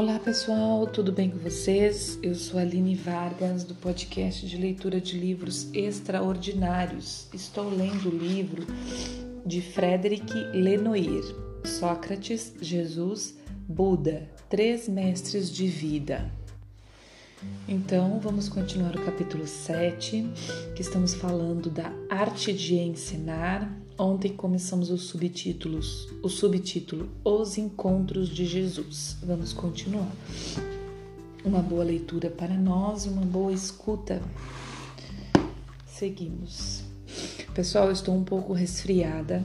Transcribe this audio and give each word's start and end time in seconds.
Olá 0.00 0.16
pessoal, 0.20 0.86
tudo 0.86 1.10
bem 1.10 1.28
com 1.28 1.38
vocês? 1.38 2.20
Eu 2.22 2.32
sou 2.32 2.60
Aline 2.60 2.94
Vargas 2.94 3.64
do 3.64 3.74
podcast 3.74 4.46
de 4.46 4.56
leitura 4.56 5.00
de 5.00 5.18
livros 5.18 5.68
extraordinários. 5.74 7.26
Estou 7.34 7.68
lendo 7.68 8.08
o 8.08 8.16
livro 8.16 8.64
de 9.44 9.60
Frederic 9.60 10.32
Lenoir, 10.54 11.24
Sócrates, 11.64 12.54
Jesus, 12.60 13.36
Buda, 13.68 14.30
Três 14.48 14.88
Mestres 14.88 15.50
de 15.50 15.66
Vida. 15.66 16.30
Então, 17.68 18.20
vamos 18.20 18.48
continuar 18.48 18.94
o 18.94 19.04
capítulo 19.04 19.48
7, 19.48 20.30
que 20.76 20.80
estamos 20.80 21.12
falando 21.12 21.68
da 21.68 21.92
arte 22.08 22.52
de 22.52 22.76
ensinar. 22.76 23.68
Ontem 23.98 24.32
começamos 24.32 24.90
os 24.90 25.02
subtítulos, 25.06 26.08
o 26.22 26.28
subtítulo 26.28 27.08
Os 27.24 27.58
Encontros 27.58 28.28
de 28.28 28.46
Jesus. 28.46 29.16
Vamos 29.20 29.52
continuar. 29.52 30.12
Uma 31.44 31.58
boa 31.58 31.82
leitura 31.82 32.30
para 32.30 32.54
nós 32.54 33.06
uma 33.06 33.26
boa 33.26 33.52
escuta. 33.52 34.22
Seguimos. 35.84 36.84
Pessoal, 37.52 37.86
eu 37.86 37.92
estou 37.92 38.14
um 38.14 38.22
pouco 38.22 38.52
resfriada, 38.52 39.42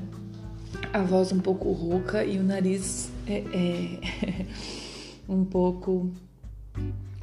a 0.94 1.02
voz 1.02 1.32
um 1.32 1.40
pouco 1.40 1.72
rouca 1.72 2.24
e 2.24 2.38
o 2.38 2.44
nariz 2.44 3.10
é, 3.26 3.38
é 3.40 4.46
um 5.28 5.44
pouco 5.44 6.12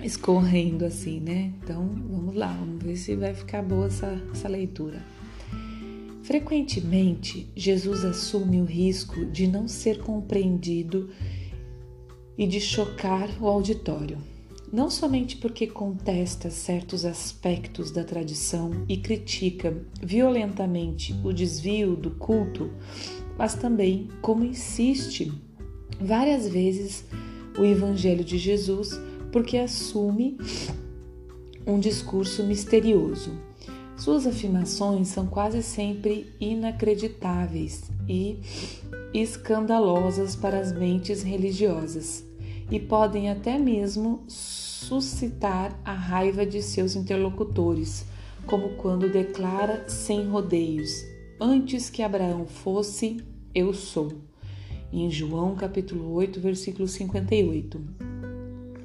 escorrendo 0.02 0.84
assim, 0.84 1.20
né? 1.20 1.52
Então 1.62 1.88
vamos 2.10 2.34
lá, 2.34 2.52
vamos 2.52 2.82
ver 2.82 2.96
se 2.96 3.14
vai 3.14 3.34
ficar 3.34 3.62
boa 3.62 3.86
essa, 3.86 4.20
essa 4.32 4.48
leitura. 4.48 5.00
Frequentemente, 6.30 7.50
Jesus 7.56 8.04
assume 8.04 8.60
o 8.60 8.64
risco 8.64 9.24
de 9.24 9.48
não 9.48 9.66
ser 9.66 9.98
compreendido 9.98 11.10
e 12.38 12.46
de 12.46 12.60
chocar 12.60 13.28
o 13.42 13.48
auditório. 13.48 14.16
Não 14.72 14.88
somente 14.88 15.36
porque 15.38 15.66
contesta 15.66 16.48
certos 16.48 17.04
aspectos 17.04 17.90
da 17.90 18.04
tradição 18.04 18.70
e 18.88 18.96
critica 18.96 19.76
violentamente 20.00 21.16
o 21.24 21.32
desvio 21.32 21.96
do 21.96 22.12
culto, 22.12 22.70
mas 23.36 23.56
também 23.56 24.06
como 24.22 24.44
insiste 24.44 25.32
várias 26.00 26.46
vezes 26.46 27.04
o 27.58 27.64
Evangelho 27.64 28.22
de 28.22 28.38
Jesus 28.38 28.92
porque 29.32 29.56
assume 29.56 30.38
um 31.66 31.80
discurso 31.80 32.44
misterioso. 32.44 33.49
Suas 34.00 34.26
afirmações 34.26 35.08
são 35.08 35.26
quase 35.26 35.62
sempre 35.62 36.34
inacreditáveis 36.40 37.90
e 38.08 38.38
escandalosas 39.12 40.34
para 40.34 40.58
as 40.58 40.72
mentes 40.72 41.22
religiosas 41.22 42.24
e 42.70 42.80
podem 42.80 43.28
até 43.28 43.58
mesmo 43.58 44.24
suscitar 44.26 45.78
a 45.84 45.92
raiva 45.92 46.46
de 46.46 46.62
seus 46.62 46.96
interlocutores, 46.96 48.06
como 48.46 48.70
quando 48.76 49.12
declara 49.12 49.86
sem 49.86 50.26
rodeios: 50.26 51.04
Antes 51.38 51.90
que 51.90 52.02
Abraão 52.02 52.46
fosse, 52.46 53.18
eu 53.54 53.74
sou. 53.74 54.12
Em 54.90 55.10
João 55.10 55.54
capítulo 55.54 56.10
8, 56.14 56.40
versículo 56.40 56.88
58 56.88 58.09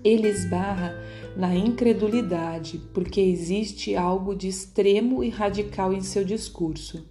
ele 0.05 0.29
esbarra 0.29 0.95
na 1.35 1.53
incredulidade, 1.55 2.79
porque 2.93 3.19
existe 3.19 3.95
algo 3.95 4.35
de 4.35 4.47
extremo 4.47 5.23
e 5.23 5.29
radical 5.29 5.91
em 5.91 6.01
seu 6.01 6.23
discurso. 6.23 7.03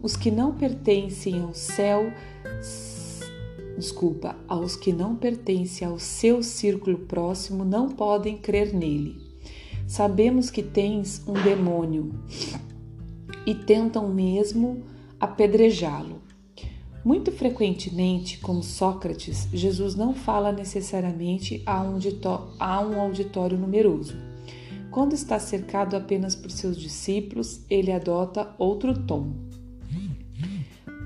Os 0.00 0.16
que 0.16 0.30
não 0.30 0.54
pertencem 0.54 1.42
ao 1.42 1.52
céu, 1.52 2.10
desculpa, 3.76 4.36
aos 4.48 4.76
que 4.76 4.92
não 4.92 5.16
pertencem 5.16 5.86
ao 5.86 5.98
seu 5.98 6.42
círculo 6.42 7.00
próximo 7.00 7.64
não 7.64 7.88
podem 7.88 8.38
crer 8.38 8.72
nele. 8.72 9.20
Sabemos 9.86 10.50
que 10.50 10.62
tens 10.62 11.22
um 11.26 11.34
demônio 11.34 12.14
e 13.44 13.54
tentam 13.54 14.08
mesmo 14.08 14.84
apedrejá-lo. 15.18 16.22
Muito 17.04 17.32
frequentemente, 17.32 18.38
como 18.38 18.62
Sócrates, 18.62 19.48
Jesus 19.52 19.94
não 19.94 20.14
fala 20.14 20.52
necessariamente 20.52 21.62
a 21.64 21.80
um, 21.80 23.00
auditório 23.00 23.56
numeroso. 23.56 24.14
Quando 24.90 25.14
está 25.14 25.38
cercado 25.38 25.96
apenas 25.96 26.34
por 26.34 26.50
seus 26.50 26.76
discípulos, 26.76 27.60
ele 27.70 27.90
adota 27.90 28.54
outro 28.58 28.94
tom. 29.06 29.32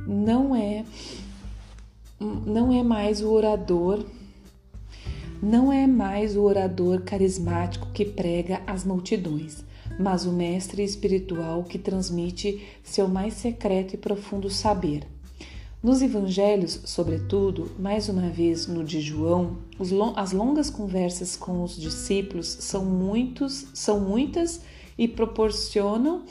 Não 0.07 0.55
é 0.55 0.85
não 2.47 2.73
é 2.73 2.83
mais 2.83 3.21
o 3.21 3.31
orador 3.31 4.05
não 5.43 5.71
é 5.71 5.87
mais 5.87 6.37
o 6.37 6.43
orador 6.43 7.03
carismático 7.03 7.89
que 7.93 8.03
prega 8.03 8.63
às 8.67 8.83
multidões, 8.83 9.63
mas 10.01 10.25
o 10.25 10.33
mestre 10.33 10.83
espiritual 10.83 11.65
que 11.65 11.79
transmite 11.79 12.67
seu 12.83 13.07
mais 13.09 13.35
secreto 13.35 13.93
e 13.93 13.99
profundo 13.99 14.49
saber. 14.49 15.14
Nos 15.85 16.01
evangelhos, 16.01 16.81
sobretudo, 16.87 17.73
mais 17.79 18.09
uma 18.09 18.31
vez 18.31 18.67
no 18.67 18.83
de 18.83 19.03
João, 19.03 19.59
as 20.17 20.33
longas 20.33 20.71
conversas 20.71 21.37
com 21.37 21.63
os 21.63 21.77
discípulos 21.77 22.47
são, 22.47 22.87
muitos, 22.87 23.67
são 23.75 24.01
muitas 24.01 24.63
e 24.97 25.07
proporcionam 25.07 26.23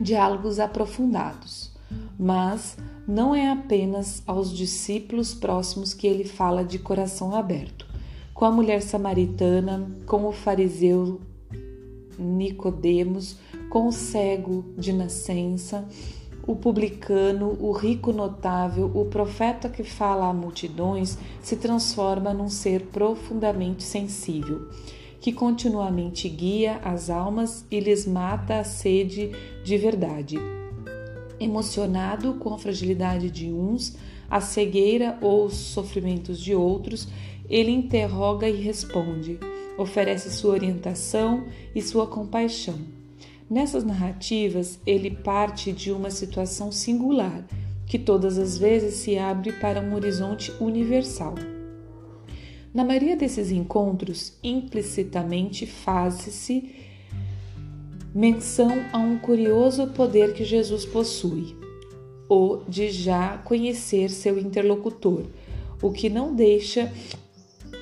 diálogos 0.00 0.60
aprofundados. 0.60 1.72
Mas 2.16 2.76
não 3.08 3.34
é 3.34 3.50
apenas 3.50 4.22
aos 4.24 4.56
discípulos 4.56 5.34
próximos 5.34 5.92
que 5.92 6.06
ele 6.06 6.22
fala 6.22 6.64
de 6.64 6.78
coração 6.78 7.34
aberto. 7.34 7.84
Com 8.32 8.44
a 8.44 8.52
mulher 8.52 8.82
samaritana, 8.82 9.90
com 10.06 10.28
o 10.28 10.30
fariseu 10.30 11.20
Nicodemos, 12.16 13.36
com 13.68 13.88
o 13.88 13.92
cego 13.92 14.64
de 14.78 14.92
nascença, 14.92 15.88
o 16.50 16.56
publicano, 16.56 17.56
o 17.60 17.70
rico 17.70 18.12
notável, 18.12 18.90
o 18.92 19.04
profeta 19.04 19.68
que 19.68 19.84
fala 19.84 20.28
a 20.28 20.32
multidões 20.32 21.16
se 21.40 21.54
transforma 21.54 22.34
num 22.34 22.48
ser 22.48 22.86
profundamente 22.86 23.84
sensível, 23.84 24.68
que 25.20 25.32
continuamente 25.32 26.28
guia 26.28 26.80
as 26.82 27.08
almas 27.08 27.64
e 27.70 27.78
lhes 27.78 28.04
mata 28.04 28.58
a 28.58 28.64
sede 28.64 29.30
de 29.62 29.78
verdade. 29.78 30.38
Emocionado 31.38 32.34
com 32.34 32.52
a 32.52 32.58
fragilidade 32.58 33.30
de 33.30 33.52
uns, 33.52 33.96
a 34.28 34.40
cegueira 34.40 35.18
ou 35.20 35.44
os 35.44 35.54
sofrimentos 35.54 36.40
de 36.40 36.52
outros, 36.52 37.06
ele 37.48 37.70
interroga 37.70 38.48
e 38.48 38.60
responde, 38.60 39.38
oferece 39.78 40.32
sua 40.32 40.54
orientação 40.54 41.44
e 41.72 41.80
sua 41.80 42.08
compaixão 42.08 42.99
Nessas 43.50 43.82
narrativas, 43.82 44.78
ele 44.86 45.10
parte 45.10 45.72
de 45.72 45.90
uma 45.90 46.08
situação 46.08 46.70
singular, 46.70 47.44
que 47.84 47.98
todas 47.98 48.38
as 48.38 48.56
vezes 48.56 48.94
se 48.94 49.18
abre 49.18 49.52
para 49.54 49.80
um 49.80 49.92
horizonte 49.92 50.52
universal. 50.60 51.34
Na 52.72 52.84
maioria 52.84 53.16
desses 53.16 53.50
encontros, 53.50 54.34
implicitamente 54.44 55.66
faz-se 55.66 56.76
menção 58.14 58.70
a 58.92 58.98
um 58.98 59.18
curioso 59.18 59.88
poder 59.88 60.32
que 60.32 60.44
Jesus 60.44 60.86
possui, 60.86 61.56
o 62.28 62.58
de 62.68 62.88
já 62.92 63.38
conhecer 63.38 64.10
seu 64.10 64.38
interlocutor, 64.38 65.24
o 65.82 65.90
que 65.90 66.08
não 66.08 66.36
deixa 66.36 66.92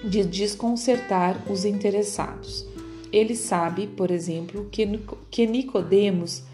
de 0.03 0.25
desconcertar 0.25 1.45
os 1.53 1.67
interessados. 1.67 2.67
Ele 3.13 3.35
sabe, 3.35 3.87
por 3.87 4.11
exemplo, 4.11 4.69
que, 4.71 4.87
que 5.31 5.47
Nicodemos 5.47 6.45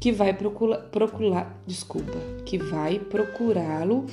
que 0.00 0.12
vai 0.12 0.32
procurar, 0.32 1.60
desculpa, 1.66 2.18
que 2.44 2.58
vai 2.58 2.98
procurá-lo 2.98 4.06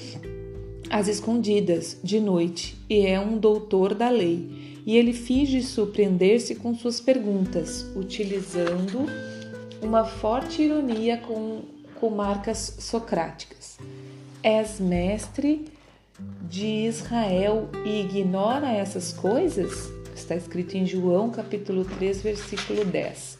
às 0.89 1.07
escondidas 1.07 1.97
de 2.03 2.19
noite 2.19 2.77
e 2.89 3.05
é 3.05 3.19
um 3.19 3.37
doutor 3.37 3.93
da 3.93 4.09
lei. 4.09 4.81
E 4.85 4.97
ele 4.97 5.13
finge 5.13 5.61
surpreender-se 5.63 6.55
com 6.55 6.75
suas 6.75 7.01
perguntas, 7.01 7.85
utilizando 7.95 9.05
uma 9.81 10.05
forte 10.05 10.61
ironia 10.61 11.17
com, 11.17 11.63
com 11.99 12.09
marcas 12.09 12.77
socráticas. 12.79 13.77
És 14.43 14.79
mestre 14.79 15.65
de 16.47 16.87
Israel 16.87 17.67
e 17.83 18.01
ignora 18.01 18.71
essas 18.71 19.11
coisas? 19.11 19.94
Está 20.15 20.33
escrito 20.33 20.75
em 20.77 20.85
João 20.85 21.29
capítulo 21.29 21.83
3, 21.83 22.21
versículo 22.21 22.85
10. 22.85 23.37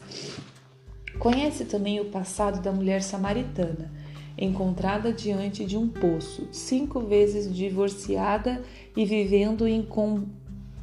Conhece 1.18 1.64
também 1.64 1.98
o 2.00 2.04
passado 2.04 2.62
da 2.62 2.70
mulher 2.70 3.02
samaritana, 3.02 3.90
encontrada 4.36 5.10
diante 5.10 5.64
de 5.64 5.78
um 5.78 5.88
poço, 5.88 6.46
cinco 6.52 7.00
vezes 7.00 7.52
divorciada 7.52 8.62
e 8.94 9.06
vivendo 9.06 9.66
em 9.66 9.82
com, 9.82 10.26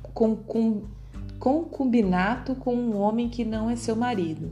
com, 0.02 0.36
com, 0.36 0.82
concubinato 1.38 2.56
com 2.56 2.74
um 2.76 2.98
homem 2.98 3.30
que 3.30 3.46
não 3.46 3.70
é 3.70 3.76
seu 3.76 3.96
marido, 3.96 4.52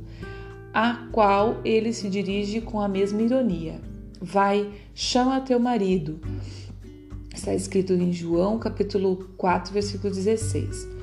a 0.71 1.07
qual 1.11 1.59
ele 1.65 1.91
se 1.91 2.07
dirige 2.07 2.61
com 2.61 2.79
a 2.79 2.88
mesma 2.88 3.19
ironia. 3.19 3.81
Vai, 4.21 4.71
chama 4.93 5.41
teu 5.41 5.59
marido. 5.59 6.21
Está 7.33 7.55
escrito 7.55 7.93
em 7.93 8.13
João, 8.13 8.59
capítulo 8.59 9.27
4, 9.38 9.73
versículo 9.73 10.13
16. 10.13 11.01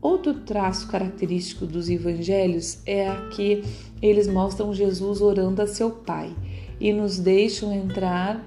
Outro 0.00 0.34
traço 0.34 0.88
característico 0.88 1.66
dos 1.66 1.88
evangelhos 1.88 2.78
é 2.86 3.08
a 3.08 3.28
que 3.28 3.64
eles 4.00 4.28
mostram 4.28 4.74
Jesus 4.74 5.20
orando 5.20 5.62
a 5.62 5.66
seu 5.66 5.90
Pai 5.90 6.34
e 6.80 6.92
nos 6.92 7.18
deixam 7.18 7.72
entrar 7.72 8.44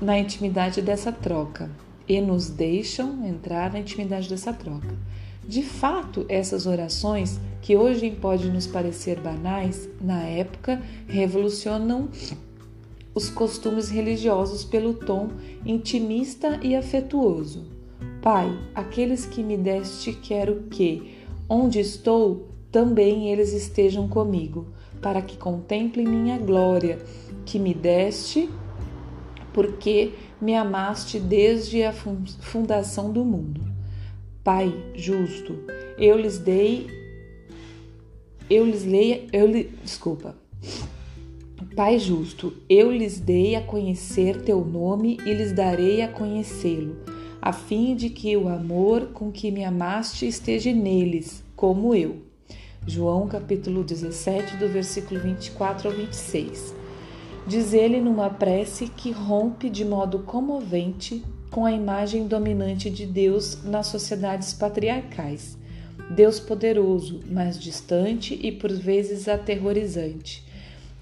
na 0.00 0.18
intimidade 0.18 0.82
dessa 0.82 1.12
troca. 1.12 1.70
E 2.08 2.20
nos 2.20 2.50
deixam 2.50 3.24
entrar 3.24 3.72
na 3.72 3.78
intimidade 3.78 4.28
dessa 4.28 4.52
troca. 4.52 4.98
De 5.46 5.62
fato, 5.62 6.26
essas 6.28 6.66
orações, 6.66 7.40
que 7.62 7.76
hoje 7.76 8.10
podem 8.10 8.50
nos 8.50 8.66
parecer 8.66 9.20
banais, 9.20 9.88
na 10.00 10.22
época 10.22 10.82
revolucionam 11.06 12.08
os 13.14 13.28
costumes 13.28 13.90
religiosos 13.90 14.64
pelo 14.64 14.94
tom 14.94 15.28
intimista 15.64 16.58
e 16.62 16.74
afetuoso. 16.74 17.79
Pai, 18.22 18.54
aqueles 18.74 19.24
que 19.24 19.42
me 19.42 19.56
deste, 19.56 20.12
quero 20.12 20.64
que, 20.70 21.14
onde 21.48 21.80
estou, 21.80 22.50
também 22.70 23.30
eles 23.30 23.54
estejam 23.54 24.06
comigo, 24.08 24.66
para 25.00 25.22
que 25.22 25.38
contemplem 25.38 26.06
minha 26.06 26.36
glória, 26.36 26.98
que 27.46 27.58
me 27.58 27.72
deste, 27.72 28.50
porque 29.54 30.12
me 30.38 30.54
amaste 30.54 31.18
desde 31.18 31.82
a 31.82 31.92
fundação 31.92 33.10
do 33.10 33.24
mundo. 33.24 33.62
Pai 34.44 34.70
justo, 34.94 35.54
eu 35.96 36.18
lhes 36.18 36.38
dei, 36.38 36.88
eu 38.50 38.66
lhes 38.66 38.84
leia, 38.84 39.26
eu 39.32 39.46
lhe, 39.46 39.64
desculpa. 39.82 40.36
Pai 41.74 41.98
justo, 41.98 42.52
eu 42.68 42.90
lhes 42.90 43.18
dei 43.18 43.54
a 43.54 43.62
conhecer 43.62 44.42
teu 44.42 44.62
nome 44.62 45.16
e 45.24 45.32
lhes 45.32 45.52
darei 45.52 46.02
a 46.02 46.08
conhecê-lo, 46.08 46.96
a 47.40 47.52
fim 47.52 47.94
de 47.94 48.10
que 48.10 48.36
o 48.36 48.48
amor 48.48 49.08
com 49.12 49.30
que 49.30 49.50
me 49.50 49.64
amaste 49.64 50.26
esteja 50.26 50.72
neles, 50.72 51.42
como 51.56 51.94
eu. 51.94 52.22
João 52.86 53.28
capítulo 53.28 53.84
17, 53.84 54.56
do 54.56 54.68
versículo 54.68 55.20
24 55.20 55.88
ao 55.88 55.94
26. 55.94 56.74
Diz 57.46 57.72
ele 57.72 58.00
numa 58.00 58.30
prece 58.30 58.88
que 58.88 59.10
rompe 59.10 59.68
de 59.70 59.84
modo 59.84 60.20
comovente 60.20 61.24
com 61.50 61.64
a 61.64 61.72
imagem 61.72 62.26
dominante 62.26 62.90
de 62.90 63.06
Deus 63.06 63.64
nas 63.64 63.86
sociedades 63.86 64.52
patriarcais. 64.52 65.58
Deus 66.10 66.40
poderoso, 66.40 67.20
mas 67.30 67.58
distante 67.58 68.38
e 68.42 68.50
por 68.50 68.72
vezes 68.72 69.28
aterrorizante 69.28 70.48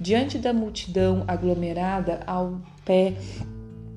diante 0.01 0.39
da 0.39 0.53
multidão 0.53 1.25
aglomerada 1.27 2.21
ao 2.27 2.61
pé 2.85 3.15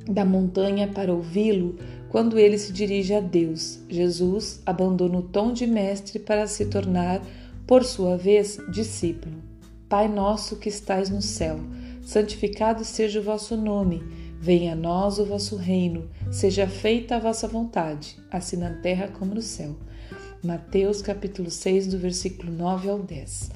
da 0.07 0.25
montanha 0.25 0.87
para 0.87 1.13
ouvi-lo, 1.13 1.77
quando 2.11 2.37
ele 2.37 2.57
se 2.57 2.73
dirige 2.73 3.13
a 3.13 3.21
Deus, 3.21 3.79
Jesus 3.87 4.61
abandona 4.65 5.19
o 5.19 5.21
tom 5.21 5.53
de 5.53 5.65
mestre 5.65 6.19
para 6.19 6.45
se 6.45 6.65
tornar, 6.65 7.21
por 7.65 7.85
sua 7.85 8.17
vez, 8.17 8.59
discípulo. 8.69 9.37
Pai 9.87 10.09
nosso 10.09 10.57
que 10.57 10.67
estais 10.67 11.09
no 11.09 11.21
céu, 11.21 11.57
santificado 12.03 12.83
seja 12.83 13.21
o 13.21 13.23
vosso 13.23 13.55
nome, 13.55 14.03
venha 14.41 14.73
a 14.73 14.75
nós 14.75 15.19
o 15.19 15.25
vosso 15.25 15.55
reino, 15.55 16.09
seja 16.29 16.67
feita 16.67 17.15
a 17.15 17.19
vossa 17.19 17.47
vontade, 17.47 18.17
assim 18.29 18.57
na 18.57 18.73
terra 18.81 19.07
como 19.07 19.33
no 19.33 19.41
céu. 19.41 19.73
Mateus 20.43 21.01
capítulo 21.01 21.49
6, 21.49 21.87
do 21.87 21.97
versículo 21.97 22.51
9 22.51 22.89
ao 22.89 22.99
10. 22.99 23.51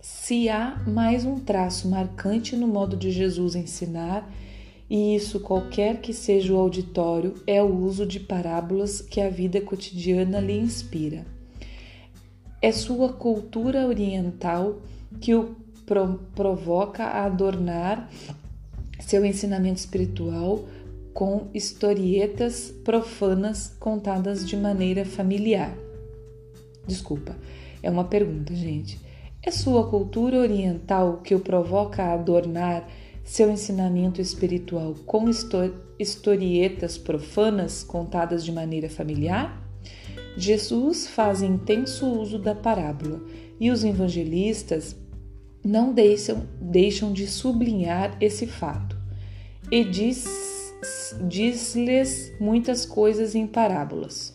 Se 0.00 0.48
há 0.48 0.82
mais 0.86 1.26
um 1.26 1.38
traço 1.38 1.86
marcante 1.86 2.56
no 2.56 2.66
modo 2.66 2.96
de 2.96 3.10
Jesus 3.10 3.54
ensinar, 3.54 4.26
e 4.88 5.16
isso 5.16 5.40
qualquer 5.40 6.00
que 6.00 6.12
seja 6.12 6.52
o 6.52 6.58
auditório, 6.58 7.34
é 7.46 7.62
o 7.62 7.74
uso 7.74 8.04
de 8.04 8.20
parábolas 8.20 9.00
que 9.00 9.20
a 9.20 9.30
vida 9.30 9.60
cotidiana 9.60 10.40
lhe 10.40 10.58
inspira. 10.58 11.24
É 12.60 12.70
sua 12.72 13.12
cultura 13.12 13.86
oriental 13.86 14.80
que 15.20 15.34
o 15.34 15.56
pro 15.86 16.20
provoca 16.34 17.04
a 17.04 17.24
adornar 17.24 18.10
seu 19.00 19.24
ensinamento 19.24 19.78
espiritual 19.78 20.64
com 21.12 21.48
historietas 21.54 22.72
profanas 22.84 23.74
contadas 23.78 24.46
de 24.46 24.56
maneira 24.56 25.04
familiar. 25.04 25.76
Desculpa, 26.86 27.36
é 27.82 27.90
uma 27.90 28.04
pergunta, 28.04 28.54
gente. 28.54 29.00
É 29.42 29.50
sua 29.50 29.88
cultura 29.88 30.38
oriental 30.38 31.20
que 31.22 31.34
o 31.34 31.40
provoca 31.40 32.02
a 32.02 32.14
adornar 32.14 32.88
seu 33.24 33.50
ensinamento 33.50 34.20
espiritual 34.20 34.94
com 35.06 35.24
historietas 35.98 36.96
profanas 36.98 37.82
contadas 37.82 38.44
de 38.44 38.52
maneira 38.52 38.88
familiar? 38.88 39.60
Jesus 40.36 41.08
faz 41.08 41.42
intenso 41.42 42.06
uso 42.06 42.38
da 42.38 42.54
parábola 42.54 43.20
e 43.58 43.70
os 43.70 43.82
evangelistas 43.82 44.94
não 45.64 45.92
deixam, 45.92 46.46
deixam 46.60 47.12
de 47.12 47.26
sublinhar 47.26 48.16
esse 48.20 48.46
fato. 48.46 48.96
E 49.70 49.82
diz-lhes 49.82 51.16
diz 51.26 52.32
muitas 52.38 52.84
coisas 52.84 53.34
em 53.34 53.46
parábolas 53.46 54.34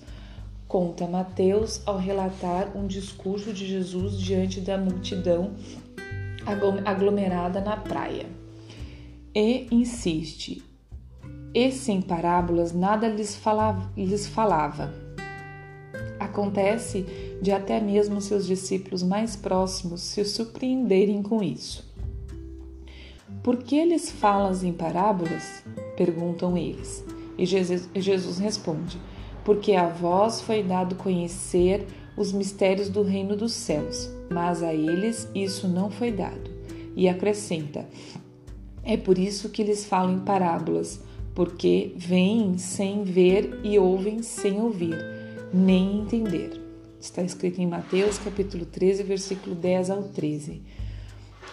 conta 0.70 1.08
Mateus 1.08 1.82
ao 1.84 1.98
relatar 1.98 2.78
um 2.78 2.86
discurso 2.86 3.52
de 3.52 3.66
Jesus 3.66 4.20
diante 4.20 4.62
da 4.62 4.78
multidão 4.78 5.56
aglomerada 6.86 7.60
na 7.60 7.76
praia. 7.76 8.39
E 9.36 9.68
insiste: 9.72 10.64
e 11.54 11.72
sem 11.72 12.02
parábolas 12.02 12.74
nada 12.74 13.08
lhes 13.08 13.36
falava, 13.36 13.92
lhes 13.98 14.28
falava. 14.28 14.94
Acontece 16.20 17.06
de 17.42 17.52
até 17.52 17.80
mesmo 17.80 18.22
seus 18.22 18.46
discípulos 18.46 19.02
mais 19.02 19.36
próximos 19.36 20.02
se 20.02 20.24
surpreenderem 20.26 21.24
com 21.24 21.42
isso. 21.42 21.88
Por 23.42 23.58
que 23.58 23.84
lhes 23.86 24.12
falas 24.12 24.64
em 24.64 24.74
parábolas? 24.74 25.64
perguntam 25.96 26.58
eles. 26.58 27.04
E 27.38 27.46
Jesus, 27.46 27.90
Jesus 27.96 28.38
responde: 28.38 29.00
porque 29.44 29.74
a 29.74 29.88
vós 29.88 30.42
foi 30.42 30.62
dado 30.62 30.96
conhecer 30.96 31.88
os 32.16 32.32
mistérios 32.32 32.90
do 32.90 33.02
reino 33.02 33.36
dos 33.36 33.54
céus, 33.54 34.10
mas 34.30 34.62
a 34.62 34.74
eles 34.74 35.28
isso 35.34 35.68
não 35.68 35.90
foi 35.90 36.12
dado. 36.12 36.52
E 36.96 37.08
acrescenta: 37.08 37.88
É 38.90 38.98
por 38.98 39.20
isso 39.20 39.50
que 39.50 39.62
lhes 39.62 39.86
falo 39.86 40.12
em 40.12 40.20
parábolas, 40.22 41.00
porque 41.36 41.94
veem 41.96 42.58
sem 42.58 43.04
ver 43.04 43.60
e 43.64 43.78
ouvem 43.78 44.24
sem 44.24 44.60
ouvir, 44.60 44.98
nem 45.54 46.00
entender. 46.00 46.60
Está 47.00 47.22
escrito 47.22 47.62
em 47.62 47.68
Mateus 47.68 48.18
capítulo 48.18 48.66
13, 48.66 49.04
versículo 49.04 49.54
10 49.54 49.92
ao 49.92 50.02
13. 50.02 50.64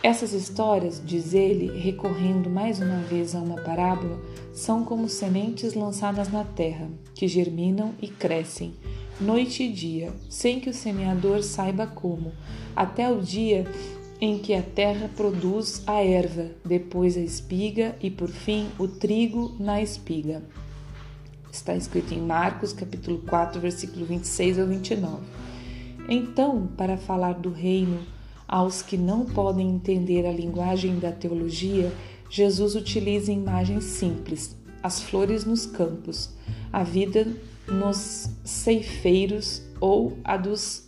Essas 0.02 0.32
histórias, 0.32 1.02
diz 1.04 1.34
ele, 1.34 1.78
recorrendo 1.78 2.48
mais 2.48 2.80
uma 2.80 3.00
vez 3.00 3.34
a 3.34 3.40
uma 3.40 3.60
parábola, 3.60 4.18
são 4.54 4.82
como 4.82 5.06
sementes 5.06 5.74
lançadas 5.74 6.32
na 6.32 6.42
terra, 6.42 6.88
que 7.14 7.28
germinam 7.28 7.92
e 8.00 8.08
crescem, 8.08 8.72
noite 9.20 9.64
e 9.64 9.70
dia, 9.70 10.10
sem 10.30 10.58
que 10.58 10.70
o 10.70 10.74
semeador 10.74 11.42
saiba 11.42 11.86
como, 11.86 12.32
até 12.74 13.12
o 13.12 13.20
dia 13.20 13.66
em 14.20 14.38
que 14.38 14.54
a 14.54 14.62
terra 14.62 15.10
produz 15.14 15.82
a 15.86 16.02
erva, 16.02 16.50
depois 16.64 17.16
a 17.16 17.20
espiga 17.20 17.96
e 18.00 18.10
por 18.10 18.28
fim 18.28 18.68
o 18.78 18.88
trigo 18.88 19.54
na 19.58 19.80
espiga. 19.82 20.42
Está 21.52 21.74
escrito 21.74 22.14
em 22.14 22.20
Marcos 22.20 22.72
capítulo 22.72 23.18
4, 23.26 23.60
versículo 23.60 24.06
26 24.06 24.58
ao 24.58 24.66
29. 24.66 25.22
Então, 26.08 26.66
para 26.76 26.96
falar 26.96 27.34
do 27.34 27.50
reino, 27.50 28.00
aos 28.46 28.80
que 28.80 28.96
não 28.96 29.24
podem 29.24 29.68
entender 29.70 30.24
a 30.24 30.32
linguagem 30.32 30.98
da 30.98 31.10
teologia, 31.10 31.92
Jesus 32.30 32.74
utiliza 32.74 33.32
imagens 33.32 33.84
simples, 33.84 34.56
as 34.82 35.02
flores 35.02 35.44
nos 35.44 35.66
campos, 35.66 36.30
a 36.72 36.82
vida 36.82 37.26
nos 37.66 38.30
ceifeiros 38.44 39.62
ou 39.80 40.16
a 40.24 40.36
dos 40.36 40.84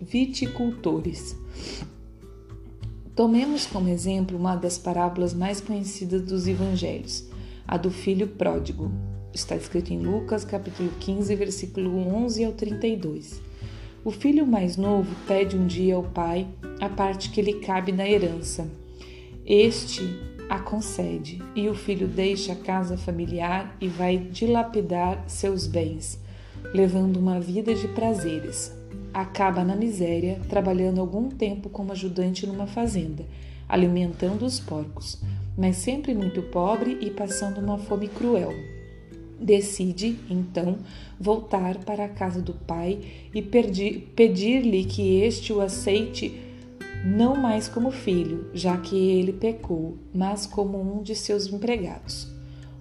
viticultores. 0.00 1.36
Tomemos 3.14 3.66
como 3.66 3.90
exemplo 3.90 4.38
uma 4.38 4.56
das 4.56 4.78
parábolas 4.78 5.34
mais 5.34 5.60
conhecidas 5.60 6.22
dos 6.22 6.46
evangelhos, 6.46 7.28
a 7.68 7.76
do 7.76 7.90
filho 7.90 8.26
pródigo. 8.26 8.90
Está 9.34 9.54
escrito 9.54 9.92
em 9.92 10.00
Lucas, 10.00 10.46
capítulo 10.46 10.90
15, 10.98 11.34
versículo 11.36 11.94
11 12.08 12.44
ao 12.44 12.52
32. 12.52 13.38
O 14.02 14.10
filho 14.10 14.46
mais 14.46 14.78
novo 14.78 15.14
pede 15.26 15.58
um 15.58 15.66
dia 15.66 15.94
ao 15.94 16.02
pai 16.02 16.48
a 16.80 16.88
parte 16.88 17.28
que 17.28 17.42
lhe 17.42 17.60
cabe 17.60 17.92
na 17.92 18.08
herança. 18.08 18.66
Este 19.44 20.02
a 20.48 20.58
concede, 20.58 21.42
e 21.54 21.68
o 21.68 21.74
filho 21.74 22.08
deixa 22.08 22.54
a 22.54 22.56
casa 22.56 22.96
familiar 22.96 23.76
e 23.78 23.88
vai 23.88 24.16
dilapidar 24.16 25.22
seus 25.26 25.66
bens, 25.66 26.18
levando 26.72 27.18
uma 27.18 27.38
vida 27.38 27.74
de 27.74 27.88
prazeres. 27.88 28.72
Acaba 29.12 29.64
na 29.64 29.76
miséria, 29.76 30.40
trabalhando 30.48 31.00
algum 31.00 31.28
tempo 31.28 31.68
como 31.68 31.92
ajudante 31.92 32.46
numa 32.46 32.66
fazenda, 32.66 33.24
alimentando 33.68 34.44
os 34.44 34.58
porcos, 34.58 35.20
mas 35.56 35.76
sempre 35.76 36.14
muito 36.14 36.42
pobre 36.42 36.98
e 37.00 37.10
passando 37.10 37.58
uma 37.58 37.78
fome 37.78 38.08
cruel. 38.08 38.52
Decide, 39.38 40.18
então, 40.30 40.78
voltar 41.18 41.78
para 41.78 42.04
a 42.04 42.08
casa 42.08 42.40
do 42.40 42.54
pai 42.54 43.00
e 43.34 43.42
pedir-lhe 43.42 44.84
que 44.84 45.20
este 45.20 45.52
o 45.52 45.60
aceite 45.60 46.40
não 47.04 47.34
mais 47.34 47.68
como 47.68 47.90
filho, 47.90 48.48
já 48.54 48.76
que 48.76 48.96
ele 48.96 49.32
pecou, 49.32 49.98
mas 50.14 50.46
como 50.46 50.80
um 50.80 51.02
de 51.02 51.16
seus 51.16 51.48
empregados. 51.48 52.31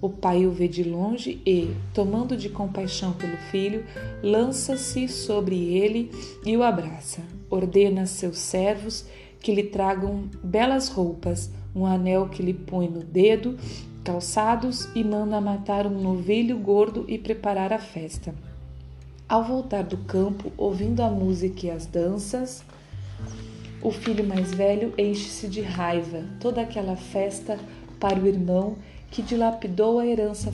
O 0.01 0.09
pai 0.09 0.47
o 0.47 0.51
vê 0.51 0.67
de 0.67 0.83
longe 0.83 1.39
e, 1.45 1.75
tomando 1.93 2.35
de 2.35 2.49
compaixão 2.49 3.13
pelo 3.13 3.37
filho, 3.37 3.85
lança-se 4.23 5.07
sobre 5.07 5.55
ele 5.55 6.09
e 6.43 6.57
o 6.57 6.63
abraça. 6.63 7.21
Ordena 7.51 8.01
a 8.01 8.05
seus 8.07 8.39
servos 8.39 9.05
que 9.39 9.53
lhe 9.53 9.63
tragam 9.63 10.23
belas 10.43 10.89
roupas, 10.89 11.51
um 11.75 11.85
anel 11.85 12.29
que 12.29 12.41
lhe 12.41 12.53
põe 12.53 12.89
no 12.89 13.03
dedo, 13.03 13.57
calçados 14.03 14.89
e 14.95 15.03
manda 15.03 15.39
matar 15.39 15.85
um 15.85 16.01
novilho 16.01 16.57
gordo 16.57 17.05
e 17.07 17.19
preparar 17.19 17.71
a 17.71 17.79
festa. 17.79 18.33
Ao 19.29 19.43
voltar 19.43 19.83
do 19.83 19.97
campo, 19.97 20.51
ouvindo 20.57 21.01
a 21.01 21.09
música 21.09 21.67
e 21.67 21.71
as 21.71 21.85
danças, 21.85 22.63
o 23.81 23.91
filho 23.91 24.23
mais 24.23 24.53
velho 24.53 24.93
enche-se 24.97 25.47
de 25.47 25.61
raiva. 25.61 26.25
Toda 26.39 26.61
aquela 26.61 26.95
festa 26.95 27.59
para 27.99 28.19
o 28.19 28.27
irmão 28.27 28.77
que 29.11 29.21
dilapidou 29.21 29.99
a 29.99 30.07
herança 30.07 30.51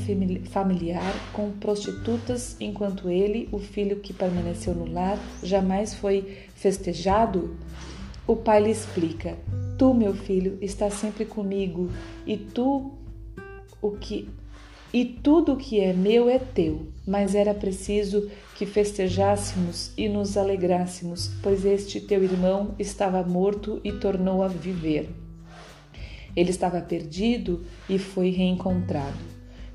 familiar 0.50 1.14
com 1.32 1.52
prostitutas, 1.52 2.58
enquanto 2.60 3.08
ele, 3.08 3.48
o 3.52 3.60
filho 3.60 4.00
que 4.00 4.12
permaneceu 4.12 4.74
no 4.74 4.92
lar, 4.92 5.18
jamais 5.44 5.94
foi 5.94 6.40
festejado? 6.56 7.56
O 8.26 8.36
pai 8.36 8.64
lhe 8.64 8.72
explica: 8.72 9.38
Tu, 9.78 9.94
meu 9.94 10.14
filho, 10.14 10.58
estás 10.60 10.96
sempre 10.96 11.24
comigo, 11.24 11.90
e 12.26 12.36
tu 12.36 12.92
o 13.80 13.92
que 13.92 14.28
e 14.94 15.06
tudo 15.06 15.54
o 15.54 15.58
que 15.58 15.80
é 15.80 15.94
meu 15.94 16.30
é 16.30 16.40
teu. 16.40 16.88
Mas 17.06 17.36
era 17.36 17.54
preciso 17.54 18.30
que 18.56 18.66
festejássemos 18.66 19.92
e 19.98 20.10
nos 20.10 20.38
alegrássemos, 20.38 21.30
pois 21.44 21.66
este 21.66 22.00
teu 22.00 22.24
irmão 22.24 22.74
estava 22.80 23.22
morto 23.22 23.80
e 23.84 23.92
tornou 23.92 24.42
a 24.42 24.48
viver. 24.48 25.27
Ele 26.38 26.52
estava 26.52 26.80
perdido 26.80 27.66
e 27.90 27.98
foi 27.98 28.30
reencontrado. 28.30 29.18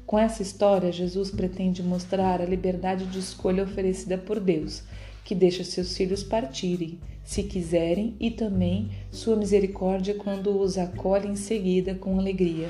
Com 0.06 0.16
essa 0.16 0.42
história, 0.42 0.92
Jesus 0.92 1.28
pretende 1.28 1.82
mostrar 1.82 2.40
a 2.40 2.44
liberdade 2.44 3.04
de 3.06 3.18
escolha 3.18 3.64
oferecida 3.64 4.16
por 4.16 4.38
Deus, 4.38 4.84
que 5.24 5.34
deixa 5.34 5.64
seus 5.64 5.96
filhos 5.96 6.22
partirem, 6.22 7.00
se 7.24 7.42
quiserem, 7.42 8.14
e 8.20 8.30
também 8.30 8.90
sua 9.10 9.34
misericórdia 9.34 10.14
quando 10.14 10.56
os 10.56 10.78
acolhe 10.78 11.26
em 11.26 11.34
seguida 11.34 11.96
com 11.96 12.16
alegria, 12.16 12.68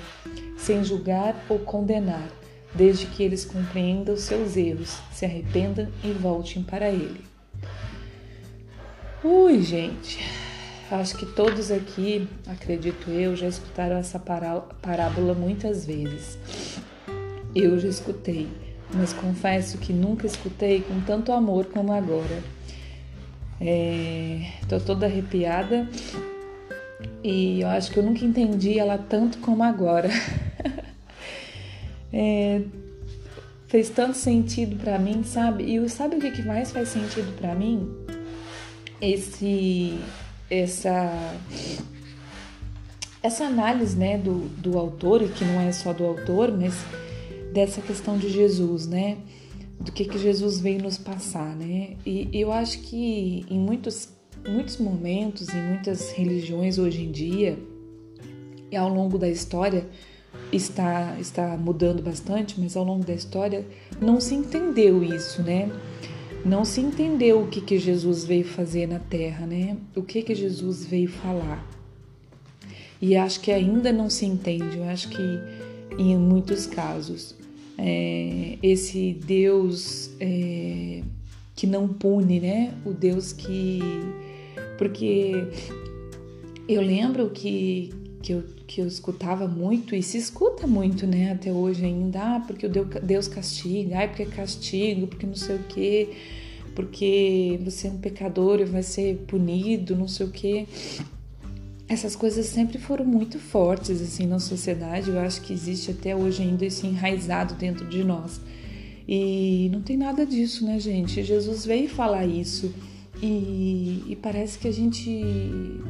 sem 0.56 0.82
julgar 0.82 1.44
ou 1.50 1.58
condenar, 1.58 2.30
desde 2.75 3.04
que 3.04 3.22
eles 3.22 3.44
compreendam 3.44 4.16
seus 4.16 4.56
erros, 4.56 5.00
se 5.12 5.26
arrependam 5.26 5.88
e 6.02 6.12
voltem 6.12 6.62
para 6.62 6.88
Ele. 6.88 7.20
Ui, 9.22 9.61
gente, 9.62 10.18
acho 10.94 11.16
que 11.16 11.26
todos 11.26 11.70
aqui, 11.70 12.28
acredito 12.46 13.11
eu, 13.11 13.34
já 13.34 13.49
escutaram 13.49 13.96
essa 13.96 14.18
parábola 14.18 15.34
muitas 15.34 15.87
vezes. 15.87 16.38
Eu 17.54 17.78
já 17.78 17.88
escutei, 17.88 18.49
mas 18.92 19.12
confesso 19.12 19.78
que 19.78 19.92
nunca 19.92 20.26
escutei 20.26 20.80
com 20.82 21.00
tanto 21.00 21.32
amor 21.32 21.66
como 21.66 21.92
agora. 21.92 22.42
É, 23.61 24.40
tô 24.68 24.80
toda 24.80 25.06
arrepiada 25.06 25.88
e 27.22 27.61
eu 27.61 27.68
acho 27.68 27.92
que 27.92 27.99
eu 27.99 28.02
nunca 28.02 28.25
entendi 28.25 28.78
ela 28.78 28.99
tanto 28.99 29.38
como 29.38 29.62
agora. 29.62 30.11
é, 32.12 32.62
fez 33.68 33.88
tanto 33.88 34.16
sentido 34.16 34.76
para 34.76 34.99
mim, 34.99 35.22
sabe? 35.22 35.76
E 35.76 35.88
sabe 35.88 36.16
o 36.16 36.20
que 36.20 36.42
mais 36.42 36.72
faz 36.72 36.88
sentido 36.88 37.32
para 37.38 37.54
mim? 37.54 37.88
Esse, 39.00 39.99
essa, 40.52 41.35
essa 43.23 43.44
análise, 43.44 43.97
né, 43.97 44.18
do, 44.18 44.49
do 44.59 44.78
autor 44.78 45.23
e 45.23 45.28
que 45.28 45.44
não 45.44 45.61
é 45.61 45.73
só 45.73 45.94
do 45.94 46.04
autor, 46.04 46.52
mas 46.52 46.75
dessa 47.52 47.80
questão 47.80 48.18
de 48.18 48.28
Jesus, 48.28 48.87
né? 48.87 49.16
Do 49.80 49.90
que 49.90 50.04
que 50.04 50.18
Jesus 50.18 50.61
veio 50.61 50.82
nos 50.82 50.99
passar, 50.99 51.56
né? 51.56 51.97
E 52.06 52.28
eu 52.32 52.52
acho 52.52 52.80
que 52.80 53.44
em 53.50 53.59
muitos 53.59 54.09
muitos 54.47 54.76
momentos, 54.76 55.49
em 55.50 55.62
muitas 55.62 56.11
religiões 56.12 56.78
hoje 56.78 57.02
em 57.02 57.12
dia 57.12 57.56
e 58.71 58.76
ao 58.76 58.88
longo 58.88 59.18
da 59.18 59.28
história, 59.28 59.87
está, 60.52 61.16
está 61.21 61.56
mudando 61.56 62.02
bastante, 62.02 62.61
mas 62.61 62.76
ao 62.76 62.85
longo 62.85 63.04
da 63.04 63.14
história 63.14 63.64
não 64.00 64.21
se 64.21 64.35
entendeu 64.35 65.02
isso, 65.02 65.42
né? 65.42 65.71
Não 66.44 66.64
se 66.64 66.80
entendeu 66.80 67.42
o 67.42 67.49
que, 67.49 67.61
que 67.61 67.78
Jesus 67.78 68.25
veio 68.25 68.44
fazer 68.44 68.88
na 68.88 68.99
Terra, 68.99 69.46
né? 69.46 69.76
O 69.94 70.02
que, 70.02 70.22
que 70.22 70.34
Jesus 70.34 70.84
veio 70.84 71.08
falar. 71.08 71.64
E 73.00 73.16
acho 73.16 73.40
que 73.40 73.50
ainda 73.50 73.92
não 73.92 74.08
se 74.08 74.26
entende, 74.26 74.78
eu 74.78 74.84
acho 74.84 75.08
que 75.08 75.22
em 75.99 76.16
muitos 76.16 76.66
casos. 76.66 77.34
É, 77.78 78.58
esse 78.62 79.14
Deus 79.25 80.11
é, 80.20 81.02
que 81.54 81.66
não 81.66 81.88
pune, 81.88 82.40
né? 82.40 82.75
O 82.84 82.92
Deus 82.92 83.32
que. 83.32 83.80
Porque 84.78 85.46
eu 86.68 86.82
lembro 86.82 87.30
que, 87.30 87.92
que 88.22 88.32
eu, 88.32 88.44
que 88.73 88.81
eu 88.81 88.87
escutava 88.87 89.47
muito 89.47 89.95
e 89.95 90.02
se 90.02 90.17
escuta 90.17 90.67
muito, 90.67 91.07
né, 91.07 91.33
até 91.33 91.52
hoje 91.52 91.85
ainda, 91.85 92.37
ah, 92.37 92.41
porque 92.41 92.67
Deus 92.67 93.29
castiga, 93.29 94.02
ah, 94.02 94.09
porque 94.09 94.23
é 94.23 94.26
castigo, 94.26 95.07
porque 95.07 95.26
não 95.26 95.35
sei 95.35 95.57
o 95.57 95.64
quê, 95.64 96.09
porque 96.75 97.61
você 97.62 97.88
é 97.88 97.91
um 97.91 97.99
pecador 97.99 98.61
e 98.61 98.64
vai 98.64 98.83
ser 98.83 99.19
punido, 99.26 99.95
não 99.95 100.09
sei 100.09 100.25
o 100.25 100.31
quê. 100.31 100.67
Essas 101.87 102.17
coisas 102.17 102.47
sempre 102.47 102.79
foram 102.79 103.05
muito 103.05 103.38
fortes 103.38 104.00
assim 104.00 104.26
na 104.26 104.38
sociedade, 104.38 105.11
eu 105.11 105.21
acho 105.21 105.43
que 105.43 105.52
existe 105.52 105.91
até 105.91 106.17
hoje 106.17 106.43
ainda 106.43 106.64
isso 106.64 106.87
enraizado 106.87 107.55
dentro 107.55 107.85
de 107.87 108.02
nós. 108.02 108.41
E 109.07 109.69
não 109.71 109.83
tem 109.83 109.99
nada 109.99 110.25
disso, 110.25 110.64
né, 110.64 110.81
gente? 110.81 111.23
Jesus 111.23 111.67
veio 111.67 111.91
falar 111.91 112.25
isso 112.25 112.73
e, 113.23 114.02
e 114.07 114.17
parece 114.17 114.59
que 114.59 114.67
a 114.67 114.73
gente 114.73 115.83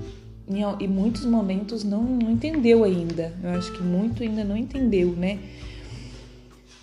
em, 0.48 0.62
em 0.84 0.88
muitos 0.88 1.24
momentos 1.24 1.84
não, 1.84 2.02
não 2.02 2.30
entendeu 2.30 2.84
ainda. 2.84 3.32
Eu 3.42 3.50
acho 3.50 3.72
que 3.72 3.82
muito 3.82 4.22
ainda 4.22 4.44
não 4.44 4.56
entendeu, 4.56 5.12
né? 5.12 5.38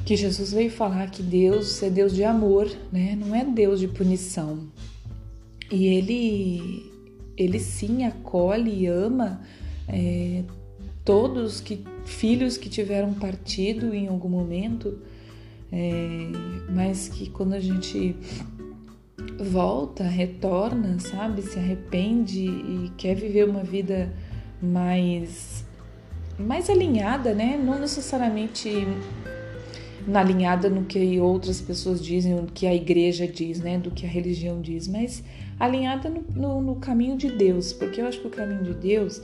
Que 0.05 0.15
Jesus 0.15 0.53
veio 0.53 0.71
falar 0.71 1.09
que 1.11 1.21
Deus 1.21 1.81
é 1.83 1.89
Deus 1.89 2.13
de 2.13 2.23
amor, 2.23 2.69
né? 2.91 3.17
Não 3.19 3.35
é 3.35 3.43
Deus 3.43 3.79
de 3.79 3.87
punição. 3.87 4.67
E 5.71 5.85
ele, 5.85 6.91
ele 7.37 7.59
sim 7.59 8.05
acolhe 8.05 8.83
e 8.83 8.87
ama 8.87 9.41
é, 9.87 10.43
todos 11.03 11.61
que 11.61 11.83
filhos 12.05 12.57
que 12.57 12.69
tiveram 12.69 13.13
partido 13.13 13.93
em 13.93 14.07
algum 14.07 14.29
momento, 14.29 14.97
é, 15.71 16.27
mas 16.73 17.07
que 17.07 17.29
quando 17.29 17.53
a 17.53 17.59
gente 17.59 18.15
volta, 19.43 20.03
retorna, 20.03 20.99
sabe? 20.99 21.41
Se 21.41 21.57
arrepende 21.57 22.45
e 22.45 22.91
quer 22.97 23.15
viver 23.15 23.45
uma 23.45 23.63
vida 23.63 24.11
mais 24.61 25.65
mais 26.37 26.69
alinhada, 26.69 27.33
né? 27.33 27.61
Não 27.61 27.79
necessariamente 27.79 28.87
alinhada 30.13 30.69
no 30.69 30.85
que 30.85 31.19
outras 31.19 31.59
pessoas 31.59 32.03
dizem, 32.03 32.33
no 32.33 32.47
que 32.47 32.65
a 32.65 32.73
igreja 32.73 33.27
diz, 33.27 33.59
né? 33.59 33.77
Do 33.77 33.91
que 33.91 34.05
a 34.05 34.09
religião 34.09 34.61
diz, 34.61 34.87
mas 34.87 35.23
alinhada 35.59 36.09
no, 36.09 36.23
no, 36.33 36.61
no 36.61 36.75
caminho 36.75 37.17
de 37.17 37.29
Deus, 37.29 37.73
porque 37.73 38.01
eu 38.01 38.07
acho 38.07 38.21
que 38.21 38.27
o 38.27 38.29
caminho 38.29 38.63
de 38.63 38.73
Deus 38.73 39.21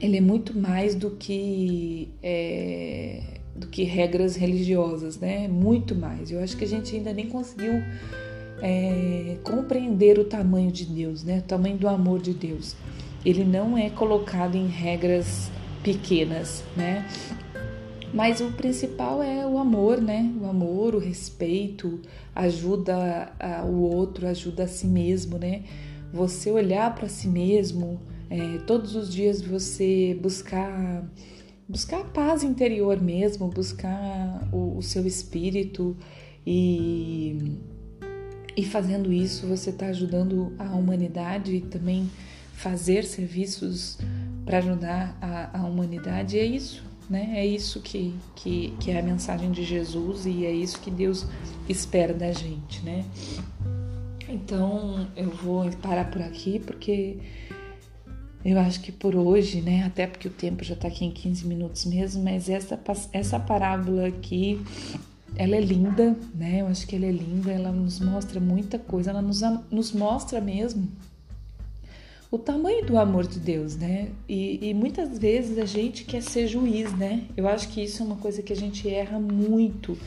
ele 0.00 0.16
é 0.16 0.20
muito 0.20 0.58
mais 0.58 0.94
do 0.94 1.10
que 1.10 2.08
é, 2.22 3.22
do 3.54 3.66
que 3.66 3.84
regras 3.84 4.34
religiosas, 4.34 5.18
né? 5.18 5.46
Muito 5.46 5.94
mais. 5.94 6.30
Eu 6.30 6.40
acho 6.40 6.56
que 6.56 6.64
a 6.64 6.68
gente 6.68 6.96
ainda 6.96 7.12
nem 7.12 7.28
conseguiu 7.28 7.74
é, 8.62 9.36
compreender 9.42 10.18
o 10.18 10.24
tamanho 10.24 10.70
de 10.70 10.84
Deus, 10.84 11.24
né? 11.24 11.38
O 11.38 11.42
tamanho 11.42 11.78
do 11.78 11.88
amor 11.88 12.20
de 12.20 12.32
Deus. 12.32 12.76
Ele 13.24 13.44
não 13.44 13.76
é 13.76 13.90
colocado 13.90 14.56
em 14.56 14.66
regras 14.66 15.50
pequenas, 15.82 16.62
né? 16.76 17.06
Mas 18.12 18.40
o 18.40 18.50
principal 18.52 19.22
é 19.22 19.46
o 19.46 19.58
amor, 19.58 20.00
né? 20.00 20.32
O 20.40 20.46
amor, 20.46 20.94
o 20.94 20.98
respeito, 20.98 22.00
ajuda 22.34 23.32
o 23.64 23.80
outro, 23.82 24.26
ajuda 24.26 24.64
a 24.64 24.68
si 24.68 24.86
mesmo, 24.86 25.38
né? 25.38 25.62
Você 26.12 26.50
olhar 26.50 26.94
para 26.94 27.08
si 27.08 27.28
mesmo, 27.28 28.00
é, 28.28 28.58
todos 28.66 28.96
os 28.96 29.12
dias 29.12 29.40
você 29.40 30.18
buscar 30.20 31.04
buscar 31.68 32.00
a 32.00 32.04
paz 32.04 32.42
interior 32.42 33.00
mesmo, 33.00 33.46
buscar 33.46 34.48
o, 34.52 34.78
o 34.78 34.82
seu 34.82 35.06
espírito 35.06 35.96
e 36.44 37.56
E 38.56 38.64
fazendo 38.64 39.12
isso, 39.12 39.46
você 39.46 39.70
está 39.70 39.86
ajudando 39.86 40.52
a 40.58 40.74
humanidade 40.74 41.54
e 41.54 41.60
também 41.60 42.10
fazer 42.52 43.04
serviços 43.04 43.98
para 44.44 44.58
ajudar 44.58 45.16
a, 45.20 45.60
a, 45.60 45.66
humanidade. 45.66 46.38
É 46.38 46.44
isso, 46.44 46.84
né? 47.08 47.32
É 47.34 47.46
isso 47.46 47.80
que, 47.80 48.14
que, 48.36 48.74
que 48.80 48.90
é 48.90 48.98
a 48.98 49.02
mensagem 49.02 49.50
de 49.50 49.64
Jesus 49.64 50.26
e 50.26 50.44
é 50.44 50.52
isso 50.52 50.80
que 50.80 50.90
Deus 50.90 51.26
espera 51.68 52.12
da 52.12 52.32
gente, 52.32 52.82
né? 52.84 53.04
Então 54.28 55.08
eu 55.16 55.30
vou 55.30 55.70
parar 55.76 56.10
por 56.10 56.22
aqui 56.22 56.60
porque 56.60 57.18
eu 58.44 58.58
acho 58.58 58.80
que 58.80 58.92
por 58.92 59.14
hoje, 59.14 59.60
né? 59.60 59.84
Até 59.84 60.06
porque 60.06 60.28
o 60.28 60.30
tempo 60.30 60.64
já 60.64 60.74
está 60.74 60.88
aqui 60.88 61.04
em 61.04 61.10
15 61.10 61.46
minutos 61.46 61.84
mesmo, 61.84 62.22
mas 62.22 62.48
essa, 62.48 62.78
essa 63.12 63.38
parábola 63.38 64.06
aqui 64.06 64.60
ela 65.36 65.56
é 65.56 65.60
linda, 65.60 66.16
né? 66.34 66.60
Eu 66.60 66.66
acho 66.66 66.86
que 66.86 66.96
ela 66.96 67.06
é 67.06 67.12
linda, 67.12 67.50
ela 67.50 67.70
nos 67.72 68.00
mostra 68.00 68.40
muita 68.40 68.78
coisa, 68.78 69.10
ela 69.10 69.22
nos, 69.22 69.40
nos 69.70 69.92
mostra 69.92 70.40
mesmo 70.40 70.88
o 72.30 72.38
tamanho 72.38 72.86
do 72.86 72.96
amor 72.96 73.26
de 73.26 73.40
Deus, 73.40 73.76
né? 73.76 74.10
E, 74.28 74.68
e, 74.68 74.74
muitas 74.74 75.18
vezes 75.18 75.58
a 75.58 75.66
gente 75.66 76.04
quer 76.04 76.22
ser 76.22 76.46
juiz, 76.46 76.96
né? 76.96 77.24
Eu 77.36 77.48
acho 77.48 77.68
que 77.68 77.82
isso 77.82 78.02
é 78.02 78.06
uma 78.06 78.16
coisa 78.16 78.40
que 78.40 78.52
a 78.52 78.56
gente 78.56 78.88
erra 78.88 79.18
muito. 79.18 79.98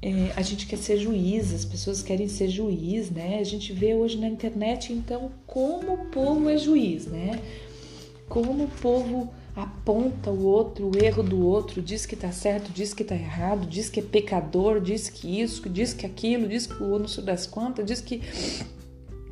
É, 0.00 0.32
a 0.36 0.42
gente 0.42 0.66
quer 0.66 0.78
ser 0.78 0.96
juiz, 0.96 1.52
as 1.52 1.66
pessoas 1.66 2.02
querem 2.02 2.28
ser 2.28 2.48
juiz, 2.48 3.10
né? 3.10 3.38
A 3.40 3.44
gente 3.44 3.74
vê 3.74 3.94
hoje 3.94 4.16
na 4.16 4.26
internet, 4.26 4.92
então, 4.92 5.30
como 5.46 5.92
o 5.92 6.06
povo 6.06 6.48
é 6.48 6.56
juiz, 6.56 7.06
né? 7.06 7.38
Como 8.26 8.64
o 8.64 8.68
povo 8.80 9.30
aponta 9.58 10.30
o 10.30 10.44
outro, 10.44 10.88
o 10.88 11.04
erro 11.04 11.22
do 11.22 11.44
outro, 11.44 11.82
diz 11.82 12.06
que 12.06 12.14
tá 12.14 12.30
certo, 12.30 12.70
diz 12.72 12.94
que 12.94 13.02
tá 13.02 13.16
errado, 13.16 13.66
diz 13.66 13.90
que 13.90 13.98
é 13.98 14.02
pecador, 14.02 14.80
diz 14.80 15.10
que 15.10 15.40
isso, 15.40 15.68
diz 15.68 15.92
que 15.92 16.06
aquilo, 16.06 16.48
diz 16.48 16.66
que 16.66 16.80
o 16.80 16.98
não 16.98 17.08
sei 17.08 17.24
das 17.24 17.44
quantas, 17.44 17.84
diz 17.84 18.00
que, 18.00 18.22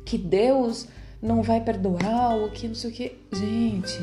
que 0.03 0.17
Deus 0.17 0.87
não 1.21 1.41
vai 1.41 1.61
perdoar, 1.61 2.35
ou 2.35 2.51
que 2.51 2.67
não 2.67 2.75
sei 2.75 2.89
o 2.89 2.93
que. 2.93 3.15
Gente, 3.31 3.99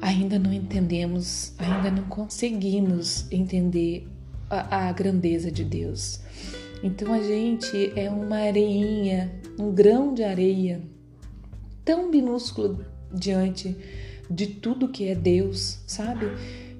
ainda 0.00 0.38
não 0.38 0.52
entendemos, 0.52 1.52
ainda 1.58 1.90
não 1.90 2.04
conseguimos 2.04 3.26
entender 3.32 4.06
a, 4.48 4.88
a 4.88 4.92
grandeza 4.92 5.50
de 5.50 5.64
Deus. 5.64 6.20
Então 6.84 7.12
a 7.12 7.20
gente 7.20 7.92
é 7.96 8.08
uma 8.08 8.36
areinha, 8.36 9.40
um 9.58 9.72
grão 9.72 10.14
de 10.14 10.22
areia 10.22 10.82
tão 11.84 12.10
minúsculo 12.10 12.84
diante 13.12 13.76
de 14.30 14.46
tudo 14.46 14.88
que 14.88 15.08
é 15.08 15.14
Deus, 15.14 15.78
sabe? 15.86 16.26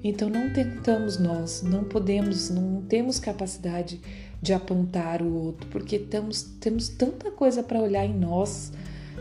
Então 0.03 0.29
não 0.29 0.53
tentamos 0.53 1.17
nós, 1.17 1.63
não 1.63 1.83
podemos, 1.83 2.49
não 2.49 2.81
temos 2.83 3.19
capacidade 3.19 3.99
de 4.41 4.53
apontar 4.53 5.21
o 5.21 5.33
outro, 5.33 5.67
porque 5.69 5.97
temos, 5.97 6.43
temos 6.59 6.89
tanta 6.89 7.31
coisa 7.31 7.63
para 7.63 7.79
olhar 7.79 8.05
em 8.05 8.13
nós 8.13 8.71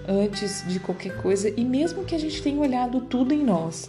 antes 0.06 0.62
de 0.68 0.78
qualquer 0.78 1.16
coisa, 1.22 1.48
e 1.48 1.64
mesmo 1.64 2.04
que 2.04 2.14
a 2.14 2.18
gente 2.18 2.42
tenha 2.42 2.60
olhado 2.60 3.00
tudo 3.02 3.32
em 3.32 3.42
nós, 3.42 3.88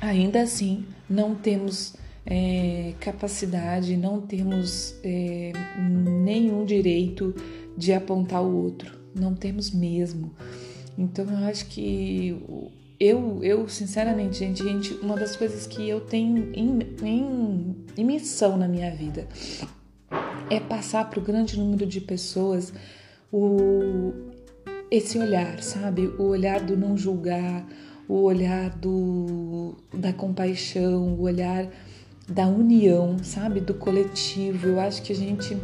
ainda 0.00 0.42
assim 0.42 0.86
não 1.10 1.34
temos 1.34 1.94
é, 2.24 2.94
capacidade, 3.00 3.96
não 3.96 4.20
temos 4.20 4.94
é, 5.02 5.52
nenhum 5.78 6.64
direito 6.64 7.34
de 7.76 7.92
apontar 7.92 8.42
o 8.42 8.54
outro, 8.54 8.96
não 9.14 9.34
temos 9.34 9.70
mesmo. 9.72 10.32
Então 10.96 11.24
eu 11.24 11.46
acho 11.46 11.66
que 11.66 12.36
eu, 13.00 13.38
eu 13.42 13.68
sinceramente, 13.68 14.38
gente, 14.38 14.62
gente, 14.62 14.94
uma 14.94 15.16
das 15.16 15.36
coisas 15.36 15.66
que 15.66 15.88
eu 15.88 16.00
tenho 16.00 16.52
em, 16.54 16.78
em, 17.02 17.76
em 17.96 18.04
missão 18.04 18.56
na 18.56 18.66
minha 18.66 18.90
vida 18.90 19.28
é 20.50 20.58
passar 20.58 21.08
para 21.08 21.18
o 21.18 21.22
grande 21.22 21.58
número 21.58 21.86
de 21.86 22.00
pessoas 22.00 22.72
o, 23.32 24.12
esse 24.90 25.18
olhar, 25.18 25.62
sabe? 25.62 26.06
O 26.18 26.24
olhar 26.24 26.60
do 26.60 26.76
não 26.76 26.96
julgar, 26.96 27.66
o 28.08 28.22
olhar 28.22 28.70
do, 28.70 29.76
da 29.92 30.12
compaixão, 30.12 31.14
o 31.14 31.22
olhar 31.22 31.68
da 32.26 32.46
união, 32.46 33.18
sabe? 33.22 33.60
Do 33.60 33.74
coletivo. 33.74 34.68
Eu 34.68 34.80
acho 34.80 35.02
que 35.02 35.12
a 35.12 35.16
gente 35.16 35.56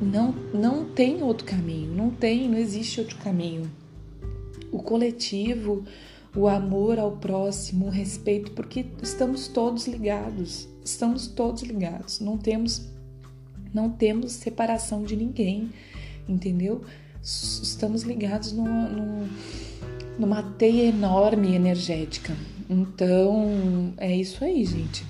não, 0.00 0.32
não 0.52 0.84
tem 0.84 1.22
outro 1.22 1.46
caminho, 1.46 1.92
não 1.92 2.10
tem, 2.10 2.48
não 2.48 2.58
existe 2.58 3.00
outro 3.00 3.16
caminho. 3.18 3.70
O 4.70 4.82
coletivo 4.82 5.84
o 6.34 6.48
amor 6.48 6.98
ao 6.98 7.12
próximo, 7.12 7.86
o 7.86 7.90
respeito, 7.90 8.50
porque 8.52 8.86
estamos 9.02 9.46
todos 9.48 9.86
ligados, 9.86 10.68
estamos 10.84 11.28
todos 11.28 11.62
ligados, 11.62 12.20
não 12.20 12.36
temos 12.36 12.92
não 13.72 13.90
temos 13.90 14.32
separação 14.32 15.02
de 15.02 15.16
ninguém, 15.16 15.70
entendeu? 16.28 16.82
Estamos 17.20 18.02
ligados 18.02 18.52
numa, 18.52 18.88
numa, 20.16 20.42
teia 20.56 20.84
enorme 20.84 21.56
energética. 21.56 22.36
Então, 22.70 23.92
é 23.96 24.14
isso 24.14 24.44
aí, 24.44 24.64
gente. 24.64 25.04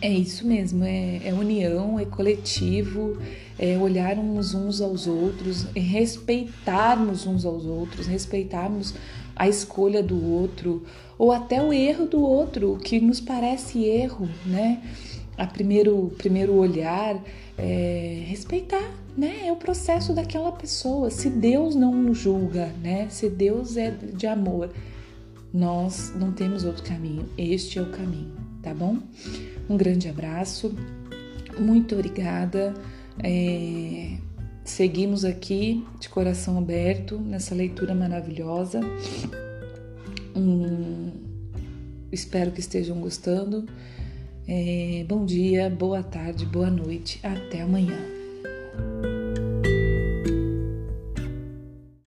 É 0.00 0.10
isso 0.10 0.46
mesmo, 0.46 0.84
é, 0.84 1.20
é 1.24 1.32
união, 1.32 1.98
é 1.98 2.04
coletivo, 2.04 3.16
é 3.58 3.78
olharmos 3.78 4.52
uns 4.52 4.80
aos 4.80 5.06
outros, 5.06 5.66
é 5.74 5.80
respeitarmos 5.80 7.26
uns 7.26 7.46
aos 7.46 7.64
outros, 7.64 8.06
respeitarmos 8.06 8.92
a 9.36 9.46
escolha 9.46 10.02
do 10.02 10.24
outro 10.32 10.82
ou 11.18 11.30
até 11.30 11.62
o 11.62 11.72
erro 11.72 12.06
do 12.06 12.20
outro, 12.20 12.72
o 12.72 12.78
que 12.78 12.98
nos 13.00 13.20
parece 13.20 13.84
erro, 13.84 14.28
né? 14.44 14.82
A 15.36 15.46
primeiro, 15.46 16.12
primeiro 16.16 16.54
olhar, 16.54 17.22
é, 17.58 18.24
respeitar, 18.26 18.90
né? 19.16 19.46
É 19.46 19.52
o 19.52 19.56
processo 19.56 20.14
daquela 20.14 20.52
pessoa. 20.52 21.10
Se 21.10 21.28
Deus 21.28 21.74
não 21.74 22.12
julga, 22.14 22.72
né? 22.82 23.08
Se 23.10 23.28
Deus 23.28 23.76
é 23.76 23.90
de 23.90 24.26
amor, 24.26 24.70
nós 25.52 26.12
não 26.18 26.32
temos 26.32 26.64
outro 26.64 26.82
caminho. 26.82 27.26
Este 27.36 27.78
é 27.78 27.82
o 27.82 27.90
caminho, 27.90 28.32
tá 28.62 28.74
bom? 28.74 28.98
Um 29.68 29.76
grande 29.76 30.08
abraço, 30.08 30.74
muito 31.58 31.94
obrigada. 31.94 32.74
É, 33.22 34.18
Seguimos 34.66 35.24
aqui 35.24 35.86
de 36.00 36.08
coração 36.08 36.58
aberto 36.58 37.16
nessa 37.18 37.54
leitura 37.54 37.94
maravilhosa. 37.94 38.80
Hum, 40.34 41.12
espero 42.10 42.50
que 42.50 42.58
estejam 42.58 43.00
gostando. 43.00 43.64
É, 44.46 45.06
bom 45.08 45.24
dia, 45.24 45.70
boa 45.70 46.02
tarde, 46.02 46.44
boa 46.44 46.68
noite. 46.68 47.20
Até 47.22 47.62
amanhã. 47.62 48.15